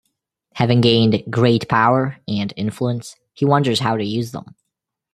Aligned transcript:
Having 0.55 0.81
gained 0.81 1.23
great 1.29 1.69
power 1.69 2.17
and 2.27 2.51
influence, 2.57 3.15
he 3.33 3.45
wonders 3.45 3.81
how 3.81 3.97
to 3.97 4.03
use 4.03 4.31
them. 4.31 4.55